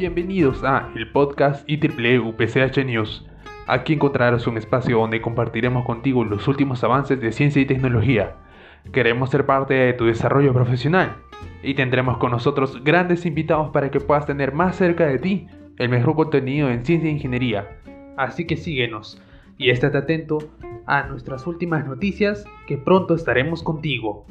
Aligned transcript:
Bienvenidos 0.00 0.64
a 0.64 0.90
el 0.96 1.12
podcast 1.12 1.68
IEEE 1.68 2.20
UPCH 2.20 2.86
News. 2.86 3.28
Aquí 3.66 3.92
encontrarás 3.92 4.46
un 4.46 4.56
espacio 4.56 4.96
donde 4.96 5.20
compartiremos 5.20 5.84
contigo 5.84 6.24
los 6.24 6.48
últimos 6.48 6.82
avances 6.82 7.20
de 7.20 7.32
ciencia 7.32 7.60
y 7.60 7.66
tecnología. 7.66 8.36
Queremos 8.94 9.28
ser 9.28 9.44
parte 9.44 9.74
de 9.74 9.92
tu 9.92 10.06
desarrollo 10.06 10.54
profesional 10.54 11.18
y 11.62 11.74
tendremos 11.74 12.16
con 12.16 12.30
nosotros 12.30 12.82
grandes 12.82 13.26
invitados 13.26 13.72
para 13.72 13.90
que 13.90 14.00
puedas 14.00 14.24
tener 14.24 14.54
más 14.54 14.76
cerca 14.76 15.04
de 15.04 15.18
ti 15.18 15.48
el 15.76 15.90
mejor 15.90 16.14
contenido 16.14 16.70
en 16.70 16.82
ciencia 16.86 17.10
e 17.10 17.12
ingeniería. 17.12 17.68
Así 18.16 18.46
que 18.46 18.56
síguenos 18.56 19.22
y 19.58 19.68
estate 19.68 19.98
atento 19.98 20.38
a 20.86 21.02
nuestras 21.02 21.46
últimas 21.46 21.86
noticias 21.86 22.46
que 22.66 22.78
pronto 22.78 23.14
estaremos 23.14 23.62
contigo. 23.62 24.24